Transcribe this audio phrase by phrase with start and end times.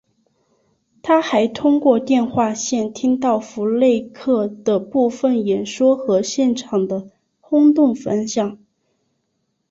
[1.03, 8.57] 他还通过电话线听到福勒克的部分演说和现场的轰动反响。